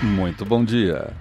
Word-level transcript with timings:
Muito 0.00 0.44
bom 0.44 0.64
dia. 0.64 1.12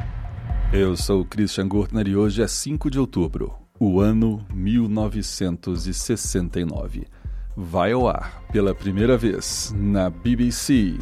Eu 0.72 0.96
sou 0.96 1.22
o 1.22 1.26
Christian 1.26 1.68
Gurtner 1.68 2.08
e 2.08 2.16
hoje 2.16 2.44
é 2.44 2.48
5 2.48 2.92
de 2.92 3.00
outubro, 3.00 3.56
o 3.80 4.00
ano 4.00 4.46
1969. 4.54 7.08
Vai 7.56 7.94
ao 7.94 8.08
ar 8.08 8.44
pela 8.52 8.76
primeira 8.76 9.18
vez 9.18 9.74
na 9.76 10.12
BBC, 10.12 11.00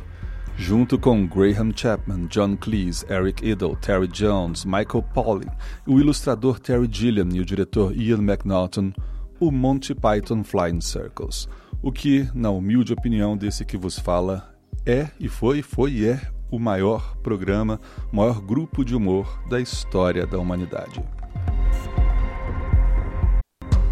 junto 0.55 0.97
com 0.97 1.27
Graham 1.27 1.73
Chapman, 1.75 2.27
John 2.27 2.55
Cleese, 2.55 3.05
Eric 3.09 3.45
Idle, 3.45 3.75
Terry 3.75 4.07
Jones, 4.07 4.63
Michael 4.63 5.03
Pollan, 5.13 5.51
o 5.85 5.99
ilustrador 5.99 6.61
Terry 6.61 6.87
Gilliam 6.89 7.27
e 7.33 7.41
o 7.41 7.45
diretor 7.45 7.93
Ian 7.93 8.23
McNaughton, 8.23 8.93
o 9.37 9.51
Monty 9.51 9.93
Python 9.93 10.45
Flying 10.45 10.79
Circles. 10.79 11.49
O 11.81 11.91
que, 11.91 12.25
na 12.33 12.51
humilde 12.51 12.93
opinião 12.93 13.35
desse 13.35 13.65
que 13.65 13.75
vos 13.75 13.99
fala, 13.99 14.55
é 14.85 15.09
e 15.19 15.27
foi, 15.27 15.61
foi 15.61 15.91
e 15.91 16.07
é 16.07 16.33
o 16.49 16.59
maior 16.59 17.15
programa, 17.17 17.79
o 18.11 18.15
maior 18.15 18.41
grupo 18.41 18.83
de 18.83 18.95
humor 18.95 19.39
da 19.49 19.59
história 19.59 20.25
da 20.25 20.37
humanidade. 20.37 21.03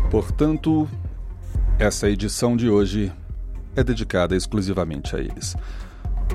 Portanto, 0.10 0.88
essa 1.80 2.10
edição 2.10 2.56
de 2.56 2.70
hoje 2.70 3.12
é 3.76 3.84
dedicada 3.84 4.36
exclusivamente 4.36 5.16
a 5.16 5.20
eles. 5.20 5.56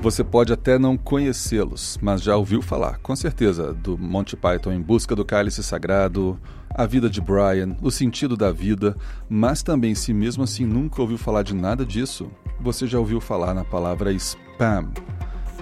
Você 0.01 0.23
pode 0.23 0.53
até 0.53 0.79
não 0.79 0.97
conhecê-los, 0.97 1.97
mas 2.01 2.21
já 2.21 2.35
ouviu 2.35 2.61
falar, 2.61 2.99
com 2.99 3.15
certeza, 3.15 3.73
do 3.73 3.97
Monty 3.97 4.37
Python 4.37 4.71
em 4.71 4.81
busca 4.81 5.13
do 5.15 5.25
cálice 5.25 5.61
sagrado, 5.61 6.39
a 6.69 6.85
vida 6.85 7.09
de 7.09 7.19
Brian, 7.19 7.75
o 7.81 7.91
sentido 7.91 8.37
da 8.37 8.51
vida, 8.51 8.95
mas 9.27 9.61
também, 9.61 9.93
se 9.95 10.13
mesmo 10.13 10.43
assim 10.43 10.65
nunca 10.65 11.01
ouviu 11.01 11.17
falar 11.17 11.43
de 11.43 11.53
nada 11.53 11.85
disso, 11.85 12.29
você 12.61 12.87
já 12.87 12.97
ouviu 12.97 13.19
falar 13.19 13.53
na 13.53 13.65
palavra 13.65 14.13
spam, 14.13 14.89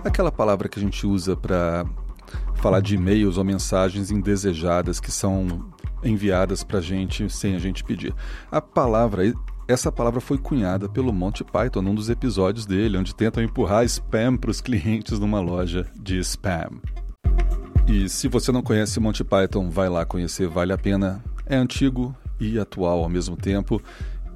aquela 0.03 0.31
palavra 0.31 0.69
que 0.69 0.79
a 0.79 0.81
gente 0.81 1.05
usa 1.05 1.35
para 1.35 1.85
falar 2.55 2.81
de 2.81 2.95
e-mails 2.95 3.37
ou 3.37 3.43
mensagens 3.43 4.11
indesejadas 4.11 4.99
que 4.99 5.11
são 5.11 5.69
enviadas 6.03 6.63
para 6.63 6.79
a 6.79 6.81
gente 6.81 7.29
sem 7.29 7.55
a 7.55 7.59
gente 7.59 7.83
pedir. 7.83 8.13
A 8.51 8.61
palavra, 8.61 9.23
essa 9.67 9.91
palavra 9.91 10.19
foi 10.19 10.37
cunhada 10.37 10.87
pelo 10.87 11.13
Monty 11.13 11.43
Python 11.43 11.81
num 11.81 11.95
dos 11.95 12.09
episódios 12.09 12.65
dele, 12.65 12.97
onde 12.97 13.15
tentam 13.15 13.43
empurrar 13.43 13.83
spam 13.85 14.37
para 14.37 14.51
os 14.51 14.61
clientes 14.61 15.19
numa 15.19 15.39
loja 15.39 15.85
de 15.95 16.19
spam. 16.19 16.81
E 17.87 18.09
se 18.09 18.27
você 18.27 18.51
não 18.51 18.61
conhece 18.61 18.99
Monty 18.99 19.23
Python, 19.23 19.69
vai 19.69 19.87
lá 19.87 20.05
conhecer, 20.05 20.47
vale 20.47 20.73
a 20.73 20.77
pena. 20.77 21.23
É 21.45 21.55
antigo 21.55 22.13
e 22.39 22.59
atual 22.59 23.03
ao 23.03 23.09
mesmo 23.09 23.37
tempo 23.37 23.81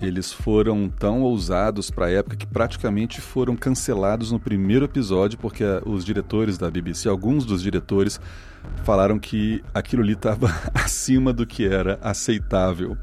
eles 0.02 0.34
foram 0.34 0.90
tão 0.90 1.22
ousados 1.22 1.92
para 1.92 2.08
a 2.08 2.12
época 2.12 2.36
que 2.36 2.48
praticamente 2.48 3.22
foram 3.22 3.56
cancelados 3.56 4.32
no 4.32 4.40
primeiro 4.40 4.86
episódio, 4.86 5.38
porque 5.38 5.64
os 5.86 6.04
diretores 6.04 6.58
da 6.58 6.72
BBC, 6.72 7.08
alguns 7.08 7.46
dos 7.46 7.62
diretores, 7.62 8.20
falaram 8.84 9.20
que 9.20 9.64
aquilo 9.74 10.02
ali 10.02 10.14
estava 10.14 10.48
acima 10.74 11.32
do 11.32 11.46
que 11.46 11.68
era 11.68 12.00
aceitável. 12.02 12.98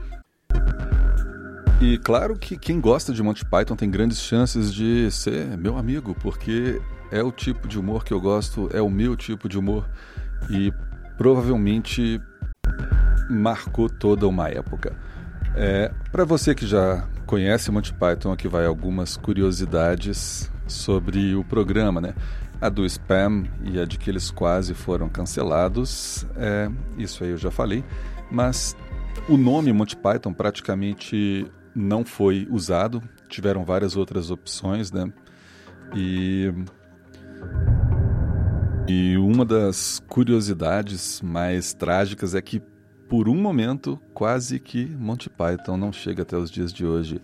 E 1.80 1.96
claro 1.98 2.36
que 2.36 2.58
quem 2.58 2.80
gosta 2.80 3.12
de 3.12 3.22
Monty 3.22 3.44
Python 3.44 3.76
tem 3.76 3.88
grandes 3.88 4.18
chances 4.18 4.74
de 4.74 5.08
ser 5.12 5.56
meu 5.56 5.78
amigo, 5.78 6.16
porque 6.20 6.80
é 7.12 7.22
o 7.22 7.30
tipo 7.30 7.68
de 7.68 7.78
humor 7.78 8.04
que 8.04 8.12
eu 8.12 8.20
gosto, 8.20 8.68
é 8.72 8.82
o 8.82 8.90
meu 8.90 9.16
tipo 9.16 9.48
de 9.48 9.56
humor 9.56 9.88
e 10.50 10.72
provavelmente 11.16 12.20
marcou 13.30 13.88
toda 13.88 14.26
uma 14.26 14.48
época. 14.48 14.96
É, 15.54 15.90
Para 16.12 16.24
você 16.24 16.54
que 16.54 16.66
já 16.66 17.06
conhece 17.26 17.70
Monty 17.70 17.92
Python, 17.92 18.32
aqui 18.32 18.48
vai 18.48 18.66
algumas 18.66 19.16
curiosidades 19.16 20.50
sobre 20.66 21.34
o 21.34 21.44
programa, 21.44 22.00
né? 22.00 22.14
A 22.60 22.68
do 22.68 22.84
spam 22.86 23.44
e 23.62 23.78
a 23.78 23.84
de 23.84 23.98
que 23.98 24.10
eles 24.10 24.30
quase 24.30 24.74
foram 24.74 25.08
cancelados, 25.08 26.26
é, 26.36 26.68
isso 26.96 27.22
aí 27.22 27.30
eu 27.30 27.36
já 27.36 27.50
falei, 27.50 27.84
mas 28.30 28.76
o 29.28 29.36
nome 29.36 29.72
Monty 29.72 29.96
Python 29.96 30.32
praticamente 30.32 31.46
não 31.74 32.04
foi 32.04 32.48
usado, 32.50 33.02
tiveram 33.28 33.64
várias 33.64 33.96
outras 33.96 34.30
opções, 34.30 34.90
né? 34.90 35.12
E 35.94 36.52
e 38.88 39.18
uma 39.18 39.44
das 39.44 40.02
curiosidades 40.08 41.20
mais 41.20 41.74
trágicas 41.74 42.34
é 42.34 42.40
que 42.40 42.62
por 43.08 43.28
um 43.28 43.34
momento, 43.34 43.98
quase 44.12 44.58
que 44.58 44.84
Monty 44.84 45.30
Python 45.30 45.76
não 45.76 45.92
chega 45.92 46.22
até 46.22 46.36
os 46.36 46.50
dias 46.50 46.72
de 46.72 46.84
hoje. 46.84 47.20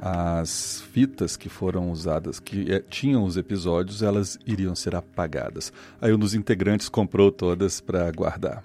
As 0.00 0.82
fitas 0.92 1.34
que 1.34 1.48
foram 1.48 1.90
usadas, 1.90 2.38
que 2.38 2.70
é, 2.70 2.78
tinham 2.78 3.24
os 3.24 3.38
episódios, 3.38 4.02
elas 4.02 4.38
iriam 4.46 4.74
ser 4.74 4.94
apagadas. 4.94 5.72
Aí 6.00 6.12
um 6.12 6.18
dos 6.18 6.34
integrantes 6.34 6.90
comprou 6.90 7.32
todas 7.32 7.80
para 7.80 8.10
guardar. 8.10 8.62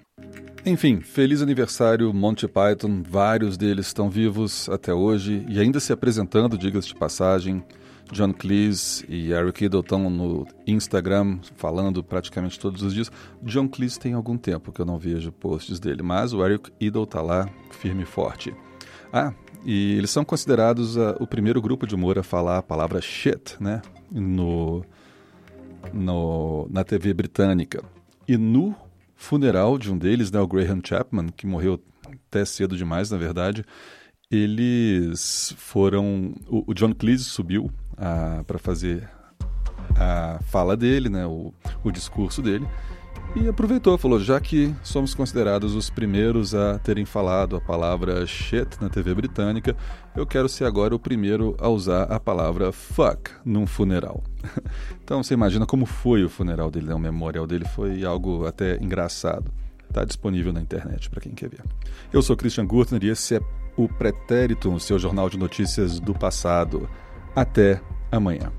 Enfim, 0.66 1.00
feliz 1.00 1.40
aniversário 1.40 2.12
Monty 2.12 2.46
Python. 2.46 3.02
Vários 3.08 3.56
deles 3.56 3.86
estão 3.86 4.10
vivos 4.10 4.68
até 4.68 4.92
hoje 4.92 5.46
e 5.48 5.58
ainda 5.58 5.80
se 5.80 5.92
apresentando, 5.92 6.58
diga-se 6.58 6.88
de 6.88 6.94
passagem. 6.94 7.64
John 8.12 8.32
Cleese 8.32 9.04
e 9.08 9.32
Eric 9.32 9.64
Idle 9.64 9.80
estão 9.80 10.10
no 10.10 10.46
Instagram 10.66 11.38
falando 11.56 12.02
praticamente 12.02 12.58
todos 12.58 12.82
os 12.82 12.92
dias. 12.92 13.10
John 13.42 13.68
Cleese 13.68 13.98
tem 13.98 14.14
algum 14.14 14.36
tempo 14.36 14.72
que 14.72 14.80
eu 14.80 14.86
não 14.86 14.98
vejo 14.98 15.30
posts 15.32 15.78
dele, 15.78 16.02
mas 16.02 16.32
o 16.32 16.44
Eric 16.44 16.70
Idle 16.80 17.04
está 17.04 17.20
lá 17.20 17.48
firme 17.70 18.02
e 18.02 18.06
forte. 18.06 18.54
Ah, 19.12 19.32
e 19.64 19.94
eles 19.96 20.10
são 20.10 20.24
considerados 20.24 20.96
uh, 20.96 21.16
o 21.20 21.26
primeiro 21.26 21.60
grupo 21.60 21.86
de 21.86 21.94
humor 21.94 22.18
a 22.18 22.22
falar 22.22 22.58
a 22.58 22.62
palavra 22.62 23.00
shit, 23.00 23.56
né? 23.60 23.82
No, 24.10 24.84
no, 25.92 26.66
na 26.70 26.84
TV 26.84 27.12
britânica. 27.12 27.82
E 28.26 28.36
no 28.36 28.74
funeral 29.14 29.78
de 29.78 29.92
um 29.92 29.98
deles, 29.98 30.30
né, 30.30 30.40
o 30.40 30.46
Graham 30.46 30.80
Chapman, 30.82 31.28
que 31.28 31.46
morreu 31.46 31.80
até 32.28 32.44
cedo 32.44 32.76
demais, 32.76 33.10
na 33.10 33.18
verdade, 33.18 33.64
eles 34.30 35.54
foram. 35.58 36.34
O, 36.48 36.70
o 36.70 36.74
John 36.74 36.94
Cleese 36.94 37.24
subiu 37.24 37.70
para 38.46 38.58
fazer 38.58 39.08
a 39.96 40.38
fala 40.44 40.76
dele, 40.76 41.08
né, 41.08 41.26
o, 41.26 41.52
o 41.84 41.90
discurso 41.90 42.40
dele, 42.40 42.66
e 43.36 43.48
aproveitou, 43.48 43.96
falou: 43.96 44.18
já 44.18 44.40
que 44.40 44.74
somos 44.82 45.14
considerados 45.14 45.74
os 45.74 45.88
primeiros 45.88 46.52
a 46.52 46.78
terem 46.80 47.04
falado 47.04 47.54
a 47.54 47.60
palavra 47.60 48.26
shit 48.26 48.80
na 48.80 48.88
TV 48.88 49.14
britânica, 49.14 49.76
eu 50.16 50.26
quero 50.26 50.48
ser 50.48 50.64
agora 50.64 50.94
o 50.94 50.98
primeiro 50.98 51.54
a 51.60 51.68
usar 51.68 52.04
a 52.04 52.18
palavra 52.18 52.72
fuck 52.72 53.30
num 53.44 53.66
funeral. 53.66 54.22
então 55.04 55.22
você 55.22 55.34
imagina 55.34 55.64
como 55.64 55.86
foi 55.86 56.24
o 56.24 56.28
funeral 56.28 56.70
dele, 56.70 56.86
né? 56.86 56.94
o 56.94 56.98
memorial 56.98 57.46
dele 57.46 57.64
foi 57.66 58.04
algo 58.04 58.46
até 58.46 58.76
engraçado. 58.82 59.50
Está 59.88 60.04
disponível 60.04 60.52
na 60.52 60.60
internet 60.60 61.08
para 61.10 61.20
quem 61.20 61.32
quer 61.32 61.48
ver. 61.48 61.62
Eu 62.12 62.22
sou 62.22 62.36
Christian 62.36 62.66
Gurtner 62.66 63.02
e 63.04 63.08
esse 63.08 63.36
é 63.36 63.40
o 63.76 63.88
Pretérito, 63.88 64.78
seu 64.78 64.98
jornal 64.98 65.28
de 65.28 65.38
notícias 65.38 65.98
do 66.00 66.14
passado. 66.14 66.88
Até 67.34 67.80
amanhã. 68.10 68.52